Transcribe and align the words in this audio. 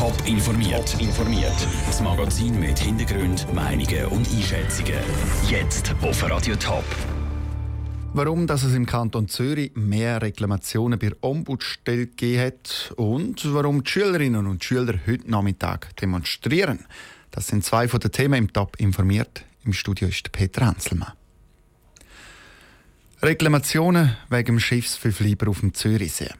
Top 0.00 0.16
informiert. 0.26 0.98
informiert. 0.98 1.52
Das 1.84 2.00
Magazin 2.00 2.58
mit 2.58 2.78
Hintergrund, 2.78 3.46
Meinungen 3.52 4.06
und 4.06 4.26
Einschätzungen. 4.30 4.94
Jetzt 5.46 5.94
auf 6.00 6.22
Radio 6.22 6.56
Top. 6.56 6.86
Warum 8.14 8.46
dass 8.46 8.62
es 8.62 8.72
im 8.72 8.86
Kanton 8.86 9.28
Zürich 9.28 9.72
mehr 9.74 10.22
Reklamationen 10.22 10.98
bei 10.98 11.10
Ombudsstelle 11.20 12.06
gegeben 12.06 12.40
hat 12.40 12.94
und 12.96 13.52
warum 13.52 13.84
die 13.84 13.90
Schülerinnen 13.90 14.46
und 14.46 14.64
Schüler 14.64 14.98
heute 15.06 15.30
Nachmittag 15.30 15.94
demonstrieren. 15.96 16.86
Das 17.30 17.48
sind 17.48 17.62
zwei 17.66 17.86
von 17.86 18.00
den 18.00 18.10
Themen 18.10 18.38
im 18.38 18.52
Top 18.54 18.80
informiert. 18.80 19.44
Im 19.66 19.74
Studio 19.74 20.08
ist 20.08 20.32
Peter 20.32 20.64
Hanselmann. 20.64 21.12
Reklamationen 23.20 24.16
wegen 24.30 24.46
dem 24.46 24.60
Schiffsverfleiber 24.60 25.50
auf 25.50 25.60
dem 25.60 25.74
Zürichsee. 25.74 26.30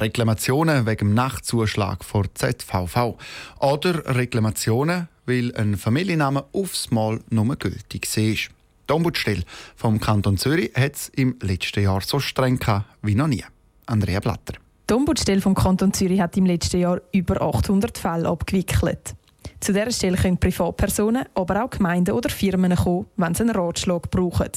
Reklamationen 0.00 0.86
wegen 0.86 1.08
dem 1.08 1.14
Nachtzuschlag 1.14 2.04
vor 2.04 2.24
ZVV. 2.34 3.16
Oder 3.60 4.16
Reklamationen, 4.16 5.08
weil 5.26 5.54
ein 5.54 5.76
Familienname 5.76 6.44
aufs 6.52 6.90
Mal 6.90 7.20
nur 7.30 7.56
gültig 7.56 8.04
ist. 8.16 8.50
Die 8.88 8.92
Ombudsstelle 8.92 9.42
vom 9.76 10.00
Kanton 10.00 10.38
Zürich 10.38 10.72
hat 10.74 10.94
es 10.94 11.08
im 11.10 11.36
letzten 11.42 11.82
Jahr 11.82 12.00
so 12.00 12.20
streng 12.20 12.58
wie 13.02 13.14
noch 13.14 13.28
nie. 13.28 13.44
Andrea 13.86 14.20
Blatter. 14.20 14.54
Die 14.88 14.94
Ombudsstelle 14.94 15.42
vom 15.42 15.54
Kanton 15.54 15.92
Zürich 15.92 16.20
hat 16.20 16.36
im 16.36 16.46
letzten 16.46 16.80
Jahr 16.80 17.00
über 17.12 17.42
800 17.42 17.98
Fälle 17.98 18.28
abgewickelt. 18.28 19.14
Zu 19.60 19.72
dieser 19.72 19.90
Stelle 19.90 20.16
können 20.16 20.38
Privatpersonen, 20.38 21.24
aber 21.34 21.64
auch 21.64 21.70
Gemeinden 21.70 22.12
oder 22.12 22.30
Firmen 22.30 22.74
kommen, 22.74 23.06
wenn 23.16 23.34
sie 23.34 23.42
einen 23.42 23.54
Ratschlag 23.54 24.10
brauchen. 24.10 24.50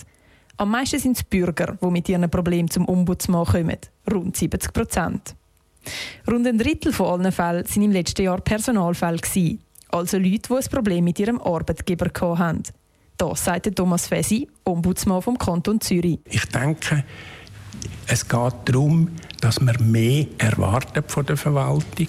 Am 0.58 0.72
meisten 0.72 1.00
sind 1.00 1.18
es 1.18 1.24
Bürger, 1.24 1.78
die 1.82 1.88
mit 1.88 2.08
ihren 2.10 2.30
Problemen 2.30 2.70
zum 2.70 2.88
Ombudsmann 2.88 3.46
kommen. 3.46 3.78
Rund 4.12 4.38
70 4.38 4.74
Prozent. 4.74 5.36
Rund 6.30 6.48
ein 6.48 6.58
Drittel 6.58 6.94
von 6.94 7.08
allen 7.08 7.32
Fällen 7.32 7.66
waren 7.68 7.84
im 7.84 7.92
letzten 7.92 8.24
Jahr 8.24 8.42
Personalfälle. 8.42 9.20
Also 9.90 10.18
Leute, 10.18 10.50
die 10.50 10.54
ein 10.54 10.72
Problem 10.72 11.04
mit 11.04 11.20
ihrem 11.20 11.42
Arbeitgeber 11.42 12.12
hatten. 12.38 12.64
Das 13.18 13.46
sagte 13.46 13.74
Thomas 13.74 14.08
Fesi, 14.08 14.48
Ombudsmann 14.64 15.22
vom 15.22 15.38
Kanton 15.38 15.80
Zürich. 15.82 16.20
Ich 16.26 16.46
denke, 16.46 17.04
es 18.08 18.28
geht 18.28 18.54
darum, 18.66 19.10
dass 19.42 19.62
man 19.62 19.76
mehr 19.92 20.26
erwartet 20.38 21.12
von 21.12 21.26
der 21.26 21.38
Verwaltung. 21.38 22.08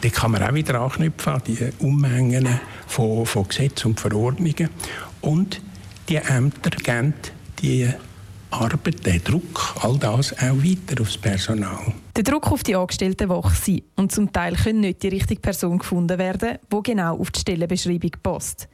Da 0.00 0.08
kann 0.08 0.32
man 0.32 0.42
auch 0.42 0.54
wieder 0.54 0.80
anknüpfen 0.80 1.32
an 1.32 1.42
die 1.46 1.58
Unmengen 1.78 2.60
von, 2.86 3.24
von 3.24 3.46
Gesetzen 3.46 3.88
und 3.88 4.00
Verordnungen. 4.00 4.68
Und 5.20 5.60
die 6.08 6.16
Ämter 6.16 6.70
geben 6.70 7.14
die 7.60 7.88
Arbeit, 8.50 9.04
der 9.04 9.18
Druck, 9.18 9.76
all 9.82 9.98
das 9.98 10.32
auch 10.32 10.42
weiter 10.42 11.02
aufs 11.02 11.18
Personal. 11.18 11.92
Der 12.16 12.24
Druck 12.24 12.50
auf 12.50 12.62
die 12.62 12.74
Angestellten 12.74 13.28
wächst 13.28 13.70
und 13.96 14.10
zum 14.10 14.32
Teil 14.32 14.54
können 14.54 14.80
nicht 14.80 15.02
die 15.02 15.08
richtige 15.08 15.40
Person 15.40 15.78
gefunden 15.78 16.18
werden, 16.18 16.58
die 16.72 16.82
genau 16.82 17.18
auf 17.18 17.30
die 17.30 17.40
Stellenbeschreibung 17.40 18.12
passt. 18.22 18.68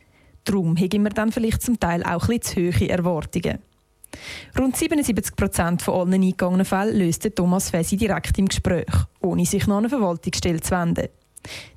Darum 0.45 0.77
haben 0.77 1.03
wir 1.03 1.11
dann 1.11 1.33
vielleicht 1.33 1.63
zum 1.63 1.81
Teil 1.81 2.05
auch 2.05 2.29
ein 2.29 2.43
zu 2.43 2.57
hohe 2.61 2.89
Erwartungen. 2.89 3.59
Rund 4.57 4.77
77 4.77 5.35
Prozent 5.35 5.83
von 5.83 5.95
allen 5.95 6.15
eingegangenen 6.15 6.65
Fällen 6.65 6.97
löste 6.97 7.35
Thomas 7.35 7.71
Fesi 7.71 7.97
direkt 7.97 8.39
im 8.39 8.47
Gespräch, 8.47 8.95
ohne 9.21 9.45
sich 9.45 9.67
noch 9.67 9.79
an 9.79 9.85
eine 9.85 9.89
Verwaltungsstelle 9.89 10.61
zu 10.61 10.71
wenden. 10.71 11.09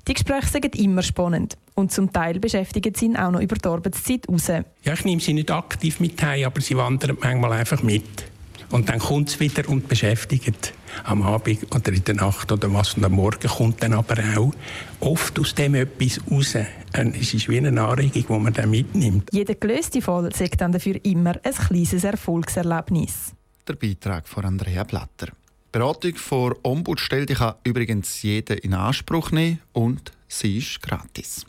Die 0.06 0.14
Gespräche 0.14 0.46
sind 0.46 0.76
immer 0.76 1.02
spannend 1.02 1.56
und 1.74 1.92
zum 1.92 2.12
Teil 2.12 2.40
beschäftigen 2.40 2.94
sie 2.94 3.06
ihn 3.06 3.16
auch 3.16 3.30
noch 3.30 3.40
über 3.40 3.56
die 3.56 3.68
Arbeitszeit 3.68 4.28
raus. 4.28 4.48
Ja, 4.48 4.94
ich 4.94 5.04
nehme 5.04 5.20
sie 5.20 5.34
nicht 5.34 5.50
aktiv 5.50 6.00
mit 6.00 6.22
heim, 6.22 6.46
aber 6.46 6.60
sie 6.60 6.76
wandern 6.76 7.16
manchmal 7.20 7.52
einfach 7.52 7.82
mit. 7.82 8.24
Und 8.70 8.88
dann 8.88 8.98
kommt 8.98 9.30
es 9.30 9.40
wieder 9.40 9.66
und 9.68 9.88
beschäftigt 9.88 10.74
am 11.04 11.22
Abend 11.22 11.74
oder 11.74 11.92
in 11.92 12.04
der 12.04 12.16
Nacht 12.16 12.52
oder 12.52 12.72
was. 12.72 12.94
Und 12.94 13.04
am 13.04 13.12
Morgen 13.12 13.48
kommt 13.48 13.82
dann 13.82 13.94
aber 13.94 14.16
auch 14.36 14.52
oft 15.00 15.38
aus 15.38 15.54
dem 15.54 15.74
etwas 15.74 16.20
raus. 16.30 16.54
Es 16.92 17.34
ist 17.34 17.48
wie 17.48 17.58
eine 17.58 17.80
Anregung, 17.80 18.24
die 18.28 18.44
man 18.44 18.52
dann 18.52 18.70
mitnimmt. 18.70 19.30
Jeder 19.32 19.54
gelöste 19.54 20.02
Fall 20.02 20.34
sagt 20.34 20.60
dann 20.60 20.72
dafür 20.72 21.02
immer 21.02 21.36
ein 21.42 21.54
kleines 21.54 22.04
Erfolgserlebnis. 22.04 23.32
Der 23.66 23.74
Beitrag 23.74 24.28
von 24.28 24.44
Andrea 24.44 24.84
Blatter. 24.84 25.28
Die 25.68 25.78
Beratung 25.78 26.16
vor 26.16 26.56
Ombudsstelle 26.62 27.26
kann 27.26 27.54
übrigens 27.62 28.22
jeder 28.22 28.64
in 28.64 28.72
Anspruch 28.72 29.32
nehmen 29.32 29.60
und 29.74 30.12
sie 30.26 30.56
ist 30.56 30.80
gratis. 30.80 31.44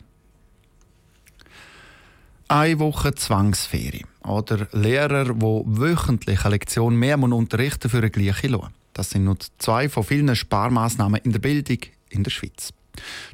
Eine 2.46 2.78
Woche 2.80 3.14
Zwangsferien 3.14 4.06
oder 4.22 4.68
Lehrer, 4.72 5.24
die 5.24 5.40
wöchentlich 5.40 6.40
eine 6.40 6.50
Lektion 6.50 6.96
mehr 6.96 7.18
unterrichten 7.18 7.88
für 7.88 7.98
eine 7.98 8.10
gleiche 8.10 8.48
Lohn. 8.48 8.68
Das 8.92 9.08
sind 9.08 9.24
nur 9.24 9.38
zwei 9.56 9.88
von 9.88 10.04
vielen 10.04 10.36
Sparmaßnahmen 10.36 11.22
in 11.22 11.32
der 11.32 11.38
Bildung 11.38 11.78
in 12.10 12.22
der 12.22 12.30
Schweiz. 12.30 12.74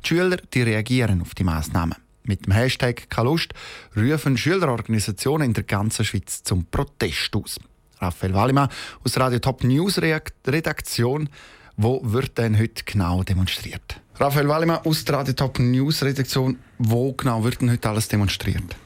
Die 0.04 0.08
Schüler 0.08 0.36
die 0.36 0.62
reagieren 0.62 1.20
auf 1.20 1.34
die 1.34 1.42
Maßnahmen. 1.42 1.96
Mit 2.22 2.46
dem 2.46 2.52
Hashtag 2.52 3.10
Kalust 3.10 3.54
rufen 3.96 4.36
Schülerorganisationen 4.36 5.48
in 5.48 5.54
der 5.54 5.64
ganzen 5.64 6.04
Schweiz 6.04 6.44
zum 6.44 6.64
Protest 6.66 7.34
aus. 7.34 7.58
Raphael 8.00 8.34
Wallimann 8.34 8.68
aus 9.04 9.18
Radio 9.18 9.38
Top 9.38 9.64
News 9.64 10.00
Redaktion. 10.46 11.28
Wo 11.76 12.00
wird 12.02 12.38
denn 12.38 12.58
heute 12.58 12.84
genau 12.84 13.22
demonstriert? 13.22 14.00
Raphael 14.18 14.48
Wallimann 14.48 14.80
aus 14.84 15.04
der 15.04 15.16
Radio 15.16 15.34
Top 15.34 15.58
News 15.58 16.02
Redaktion. 16.02 16.58
Wo 16.78 17.12
genau 17.12 17.44
wird 17.44 17.60
denn 17.60 17.70
heute 17.70 17.88
alles 17.88 18.08
demonstriert? 18.08 18.76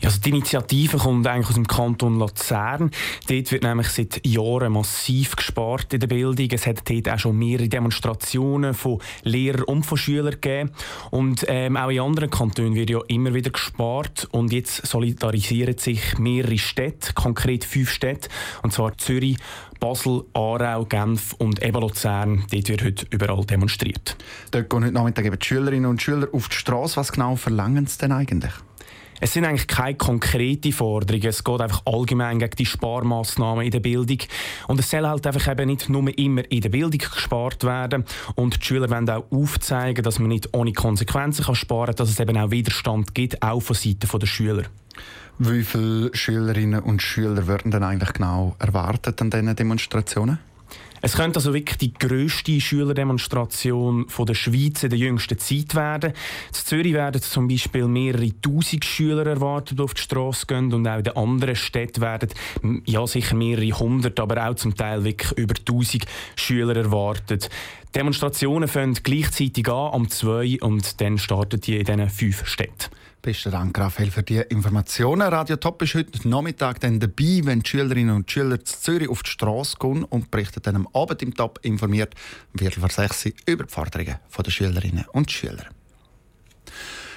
Ja, 0.00 0.08
also 0.08 0.20
die 0.20 0.30
Initiative 0.30 0.98
kommt 0.98 1.26
eigentlich 1.26 1.48
aus 1.48 1.54
dem 1.54 1.66
Kanton 1.66 2.18
Luzern. 2.18 2.90
Dort 3.28 3.52
wird 3.52 3.62
nämlich 3.62 3.88
seit 3.88 4.26
Jahren 4.26 4.72
massiv 4.72 5.36
gespart 5.36 5.92
in 5.94 6.00
der 6.00 6.06
Bildung. 6.06 6.48
Es 6.50 6.66
hat 6.66 6.88
dort 6.88 7.08
auch 7.08 7.18
schon 7.18 7.36
mehrere 7.36 7.68
Demonstrationen 7.68 8.74
von 8.74 9.00
Lehrern 9.22 9.62
und 9.62 9.86
von 9.86 9.96
Schülern 9.96 10.32
gegeben. 10.32 10.70
Und 11.10 11.46
ähm, 11.48 11.76
auch 11.76 11.88
in 11.88 12.00
anderen 12.00 12.30
Kantonen 12.30 12.74
wird 12.74 12.90
ja 12.90 13.00
immer 13.08 13.32
wieder 13.32 13.50
gespart. 13.50 14.28
Und 14.32 14.52
jetzt 14.52 14.86
solidarisieren 14.86 15.78
sich 15.78 16.18
mehrere 16.18 16.58
Städte, 16.58 17.14
konkret 17.14 17.64
fünf 17.64 17.90
Städte, 17.90 18.28
und 18.62 18.72
zwar 18.72 18.98
Zürich, 18.98 19.38
Basel, 19.80 20.24
Aarau, 20.34 20.84
Genf 20.84 21.32
und 21.34 21.62
eben 21.62 21.80
Luzern. 21.80 22.44
Dort 22.50 22.68
wird 22.68 22.84
heute 22.84 23.06
überall 23.10 23.44
demonstriert. 23.44 24.16
Dort 24.50 24.68
gehen 24.68 24.84
heute 24.84 24.92
Nachmittag 24.92 25.24
eben 25.24 25.38
die 25.38 25.46
Schülerinnen 25.46 25.88
und 25.88 26.02
Schüler 26.02 26.28
auf 26.32 26.48
die 26.48 26.56
Straße. 26.56 26.96
Was 26.96 27.12
genau 27.12 27.36
verlangen 27.36 27.86
sie 27.86 27.98
denn 27.98 28.12
eigentlich? 28.12 28.52
Es 29.20 29.32
sind 29.32 29.44
eigentlich 29.44 29.66
keine 29.66 29.96
konkreten 29.96 30.72
Forderungen. 30.72 31.26
Es 31.26 31.42
geht 31.42 31.60
einfach 31.60 31.82
allgemein 31.86 32.38
gegen 32.38 32.56
die 32.56 32.66
Sparmaßnahmen 32.66 33.64
in 33.64 33.70
der 33.70 33.80
Bildung. 33.80 34.18
Und 34.68 34.80
es 34.80 34.90
soll 34.90 35.06
halt 35.06 35.26
einfach 35.26 35.50
eben 35.50 35.68
nicht 35.68 35.88
nur 35.88 36.16
immer 36.18 36.50
in 36.50 36.60
der 36.60 36.68
Bildung 36.68 36.98
gespart 36.98 37.64
werden. 37.64 38.04
Und 38.34 38.60
die 38.60 38.66
Schüler 38.66 38.90
wollen 38.90 39.08
auch 39.08 39.24
aufzeigen, 39.30 40.02
dass 40.02 40.18
man 40.18 40.28
nicht 40.28 40.54
ohne 40.54 40.72
Konsequenzen 40.72 41.44
kann 41.44 41.54
sparen 41.54 41.86
kann, 41.86 41.96
dass 41.96 42.10
es 42.10 42.20
eben 42.20 42.36
auch 42.36 42.50
Widerstand 42.50 43.14
gibt, 43.14 43.42
auch 43.42 43.60
von 43.60 43.76
Seiten 43.76 44.18
der 44.18 44.26
Schüler. 44.26 44.62
Wie 45.38 45.64
viele 45.64 46.14
Schülerinnen 46.14 46.80
und 46.80 47.02
Schüler 47.02 47.46
werden 47.46 47.70
denn 47.70 47.82
eigentlich 47.82 48.12
genau 48.14 48.56
erwartet 48.58 49.20
an 49.20 49.30
diesen 49.30 49.54
Demonstrationen? 49.54 50.38
Es 51.02 51.14
könnte 51.14 51.38
also 51.38 51.54
wirklich 51.54 51.78
die 51.78 51.92
grösste 51.92 52.60
Schülerdemonstration 52.60 54.08
von 54.08 54.26
der 54.26 54.34
Schweiz 54.34 54.82
in 54.82 54.90
der 54.90 54.98
jüngsten 54.98 55.38
Zeit 55.38 55.74
werden. 55.74 56.12
In 56.12 56.54
Zürich 56.54 56.94
werden 56.94 57.20
zum 57.22 57.48
Beispiel 57.48 57.86
mehrere 57.86 58.30
Tausend 58.40 58.84
Schüler 58.84 59.26
erwartet, 59.26 59.78
die 59.78 59.82
auf 59.82 59.94
die 59.94 60.02
Straße 60.02 60.46
gehen 60.46 60.72
und 60.72 60.86
auch 60.86 60.98
in 60.98 61.04
den 61.04 61.16
anderen 61.16 61.56
Städten 61.56 62.00
werden 62.00 62.30
ja 62.86 63.06
sicher 63.06 63.36
mehrere 63.36 63.78
hundert, 63.78 64.18
aber 64.20 64.48
auch 64.48 64.54
zum 64.54 64.74
Teil 64.74 65.04
wirklich 65.04 65.32
über 65.32 65.54
tausend 65.54 66.06
Schüler 66.34 66.76
erwartet. 66.76 67.50
Demonstrationen 67.94 68.68
fangen 68.68 68.98
gleichzeitig 69.02 69.68
an, 69.68 69.92
am 69.92 70.10
2 70.10 70.58
und 70.60 71.00
dann 71.00 71.18
starten 71.18 71.60
die 71.60 71.78
in 71.78 71.84
diesen 71.84 72.10
fünf 72.10 72.46
Städten. 72.46 72.90
Besten 73.26 73.50
Dank, 73.50 73.76
Raphael, 73.76 74.12
für 74.12 74.22
die 74.22 74.36
Informationen. 74.36 75.22
Radio 75.22 75.56
Top 75.56 75.82
ist 75.82 75.96
heute 75.96 76.28
Nachmittag 76.28 76.78
dann 76.78 77.00
dabei, 77.00 77.40
wenn 77.42 77.58
die 77.58 77.68
Schülerinnen 77.68 78.14
und 78.14 78.30
Schüler 78.30 78.64
zu 78.64 78.80
Zürich 78.80 79.08
auf 79.08 79.24
die 79.24 79.30
Straße 79.30 79.78
gehen 79.80 80.04
und 80.04 80.30
berichten 80.30 80.62
dann 80.62 80.76
am 80.76 80.88
Abend 80.92 81.22
im 81.22 81.34
Top 81.34 81.58
informiert, 81.62 82.14
vor 82.56 82.88
sechs 82.88 83.26
über 83.46 83.64
die 83.64 83.72
Forderungen 83.72 84.14
der 84.38 84.50
Schülerinnen 84.52 85.06
und 85.10 85.32
Schüler. 85.32 85.66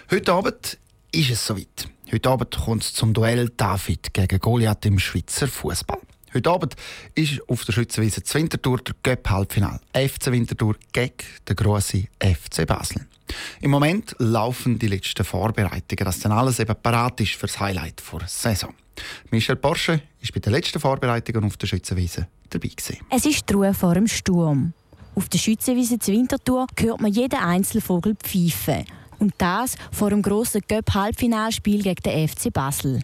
Heute 0.09 0.33
Abend 0.33 0.79
ist 1.11 1.29
es 1.29 1.45
soweit. 1.45 1.88
Heute 2.12 2.27
Abend 2.27 2.57
kommt 2.57 2.81
es 2.81 2.94
zum 2.94 3.13
Duell 3.13 3.51
David 3.55 4.12
gegen 4.12 4.39
Goliath 4.39 4.88
im 4.88 4.97
Schweizer 4.97 5.47
Fußball. 5.47 6.00
Heute 6.33 6.50
Abend 6.50 6.75
ist 7.13 7.39
auf 7.47 7.65
der 7.65 7.73
Schützenwiese 7.73 8.23
Winterthur 8.33 8.79
der 8.79 8.95
Göpp-Halbfinal. 9.03 9.79
FC 9.94 10.31
Winterthur 10.31 10.75
gegen 10.91 11.13
den 11.47 11.55
grossen 11.55 12.07
FC 12.19 12.65
Basel. 12.65 13.05
Im 13.61 13.71
Moment 13.71 14.15
laufen 14.19 14.79
die 14.79 14.87
letzten 14.87 15.23
Vorbereitungen, 15.23 16.05
dass 16.05 16.19
dann 16.19 16.31
alles 16.31 16.59
eben 16.59 16.75
parat 16.81 17.19
ist 17.21 17.33
für 17.33 17.47
das 17.47 17.59
Highlight 17.59 18.01
der 18.11 18.27
Saison. 18.27 18.73
Michel 19.31 19.55
Porsche 19.55 20.01
ist 20.21 20.33
bei 20.33 20.39
den 20.39 20.53
letzten 20.53 20.79
Vorbereitungen 20.79 21.43
auf 21.45 21.57
der 21.57 21.67
Schützenwiese 21.67 22.27
dabei 22.49 22.67
gewesen. 22.67 22.97
Es 23.09 23.25
ist 23.25 23.49
die 23.49 23.53
Ruhe 23.53 23.73
vor 23.73 23.93
dem 23.93 24.07
Sturm. 24.07 24.73
Auf 25.15 25.29
der 25.29 25.37
Schützenwiese 25.37 25.99
zu 25.99 26.11
Winterthur 26.11 26.67
hört 26.77 27.01
man 27.01 27.11
jeden 27.11 27.39
Einzelvogel 27.39 28.15
pfeifen. 28.15 28.85
Und 29.19 29.33
das 29.37 29.75
vor 29.91 30.09
dem 30.09 30.21
grossen 30.21 30.61
Göpp-Halbfinalspiel 30.67 31.83
gegen 31.83 32.01
den 32.03 32.27
FC 32.27 32.53
Basel. 32.53 33.01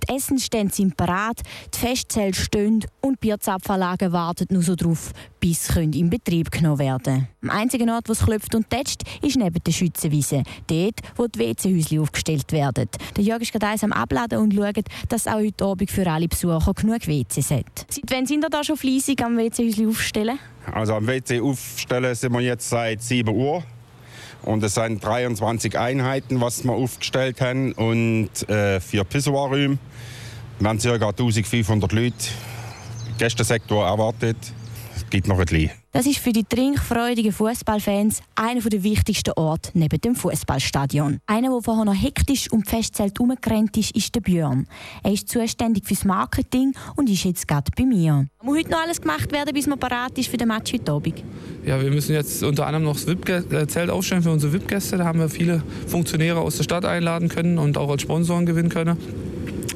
Die 0.00 0.14
Essensstände 0.14 0.74
sind 0.74 0.96
parat, 0.96 1.40
die 1.74 1.78
Festzelte 1.78 2.40
stehen 2.40 2.84
und 3.00 3.22
die 3.22 3.28
Bierzapfanlage 3.28 4.12
wartet 4.12 4.52
nur 4.52 4.62
so 4.62 4.74
drauf, 4.74 5.12
bis 5.40 5.66
sie 5.66 5.82
in 5.82 6.10
Betrieb 6.10 6.50
genommen 6.50 6.78
werden 6.78 7.28
Am 7.42 7.50
einzigen 7.50 7.90
Ort, 7.90 8.08
wo 8.08 8.12
es 8.12 8.24
klopft 8.24 8.54
und 8.54 8.68
tätscht, 8.70 9.02
ist 9.22 9.36
neben 9.36 9.62
der 9.64 9.72
Schützenwiese, 9.72 10.42
dort, 10.66 11.00
wo 11.16 11.26
die 11.26 11.38
WC-Häuschen 11.38 12.00
aufgestellt 12.00 12.52
werden. 12.52 12.88
Der 13.16 13.24
Jörg 13.24 13.42
ist 13.42 13.52
gerade 13.52 13.82
am 13.82 13.92
Abladen 13.92 14.38
und 14.38 14.54
schaut, 14.54 14.84
dass 15.08 15.26
auch 15.26 15.40
heute 15.40 15.64
Abend 15.64 15.90
für 15.90 16.06
alle 16.10 16.28
Besucher 16.28 16.74
genug 16.74 17.06
WCs 17.06 17.50
hat. 17.50 17.86
Seit 17.88 18.10
wann 18.10 18.26
sind 18.26 18.44
ihr 18.44 18.50
da 18.50 18.64
schon 18.64 18.76
fleissig 18.76 19.22
am 19.24 19.36
WC-Häuschen 19.36 19.88
aufstellen? 19.88 20.38
Also 20.72 20.94
am 20.94 21.06
WC 21.06 21.40
aufstellen 21.40 22.14
sind 22.14 22.32
wir 22.32 22.40
jetzt 22.40 22.68
seit 22.68 23.02
7 23.02 23.28
Uhr. 23.34 23.62
Und 24.42 24.62
es 24.62 24.74
sind 24.74 25.04
23 25.04 25.78
Einheiten, 25.78 26.40
was 26.40 26.64
wir 26.64 26.72
aufgestellt 26.72 27.40
haben. 27.40 27.72
Und 27.72 28.48
äh, 28.48 28.80
vier 28.80 29.04
Pissoirräume. 29.04 29.78
Wir 30.58 30.68
haben 30.68 30.78
ca. 30.78 30.92
1500 30.92 31.92
Leute 31.92 32.14
im 33.08 33.16
Gästesektor 33.18 33.86
erwartet. 33.86 34.36
Gibt 35.10 35.26
noch 35.26 35.38
ein 35.38 35.46
bisschen. 35.46 35.70
Das 35.92 36.06
ist 36.06 36.18
für 36.18 36.32
die 36.32 36.44
trinkfreudigen 36.44 37.32
Fußballfans 37.32 38.20
einer 38.34 38.60
der 38.60 38.82
wichtigsten 38.82 39.32
Orte 39.36 39.70
neben 39.72 39.98
dem 40.00 40.14
Fußballstadion. 40.14 41.18
Einer, 41.26 41.48
der 41.48 41.62
vorher 41.62 41.86
noch 41.86 41.94
hektisch 41.94 42.52
um 42.52 42.62
die 42.62 42.68
Festzelt 42.68 43.18
herumgerannt 43.18 43.76
ist, 43.78 43.96
ist 43.96 44.14
der 44.14 44.20
Björn. 44.20 44.66
Er 45.02 45.12
ist 45.12 45.28
zuständig 45.28 45.86
fürs 45.86 46.04
Marketing 46.04 46.74
und 46.96 47.08
ist 47.08 47.24
jetzt 47.24 47.48
gerade 47.48 47.70
bei 47.74 47.84
mir. 47.84 48.26
Muss 48.42 48.58
heute 48.58 48.70
noch 48.70 48.82
alles 48.82 49.00
gemacht 49.00 49.32
werden, 49.32 49.54
bis 49.54 49.66
man 49.66 49.78
parat 49.78 50.16
ist 50.18 50.28
für 50.28 50.36
den 50.36 50.48
Match 50.48 50.74
heute 50.74 50.92
Abend? 50.92 51.24
Ja, 51.64 51.80
wir 51.80 51.90
müssen 51.90 52.12
jetzt 52.12 52.42
unter 52.42 52.66
anderem 52.66 52.84
noch 52.84 52.94
das 52.94 53.06
VIP-Zelt 53.06 53.88
aufstellen 53.88 54.22
für 54.22 54.30
unsere 54.30 54.52
VIP-Gäste. 54.52 54.98
Da 54.98 55.06
haben 55.06 55.20
wir 55.20 55.30
viele 55.30 55.62
Funktionäre 55.86 56.40
aus 56.40 56.58
der 56.58 56.64
Stadt 56.64 56.84
einladen 56.84 57.28
können 57.28 57.58
und 57.58 57.78
auch 57.78 57.90
als 57.90 58.02
Sponsoren 58.02 58.44
gewinnen 58.44 58.68
können. 58.68 58.98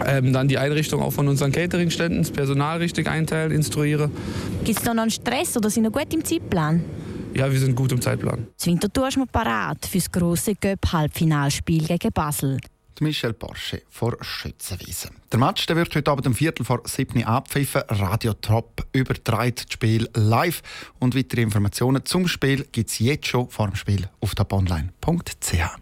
Ähm, 0.07 0.33
dann 0.33 0.49
die 0.49 0.59
Einrichtung 0.59 1.03
auch 1.03 1.13
von 1.13 1.29
unseren 1.29 1.53
Catering-Ständen, 1.53 2.19
das 2.19 2.31
Personal 2.31 2.79
richtig 2.79 3.09
einteilen, 3.09 3.53
instruieren. 3.53 4.11
Gibt 4.65 4.79
es 4.79 4.85
da 4.85 4.95
noch 4.95 5.03
einen 5.03 5.11
Stress 5.11 5.57
oder 5.57 5.71
sind 5.71 5.85
wir 5.85 5.91
gut 5.91 6.13
im 6.13 6.25
Zeitplan? 6.25 6.85
Ja, 7.35 7.51
wir 7.51 7.59
sind 7.59 7.75
gut 7.75 7.93
im 7.93 8.01
Zeitplan. 8.01 8.47
Das 8.57 8.67
Winterthur 8.67 9.09
ist 9.09 9.17
man 9.17 9.29
parat 9.29 9.87
für 9.87 9.99
das 9.99 10.11
grosse 10.11 10.55
Göpp-Halbfinalspiel 10.55 11.87
gegen 11.87 12.13
Basel. 12.13 12.59
Michel 13.01 13.33
Porsche 13.33 13.83
vor 13.91 14.17
Schützenwiese. 14.21 15.11
Der 15.31 15.39
Match 15.39 15.67
der 15.67 15.77
wird 15.77 15.95
heute 15.95 16.11
Abend 16.11 16.27
um 16.27 16.35
Viertel 16.35 16.65
vor 16.65 16.83
sieben 16.85 17.25
abpfiffen. 17.25 17.83
Radio 17.89 18.33
Top 18.35 18.87
übertreibt 18.93 19.67
das 19.67 19.73
Spiel 19.73 20.09
live. 20.15 20.63
Und 21.01 21.17
weitere 21.17 21.43
Informationen 21.43 22.05
zum 22.05 22.29
Spiel 22.29 22.67
gibt 22.71 22.91
es 22.91 22.99
jetzt 23.01 23.27
schon 23.27 23.51
vor 23.51 23.67
dem 23.67 23.77
Spiel 23.77 24.09
auf 24.21 24.35
toponline.ch. 24.35 25.82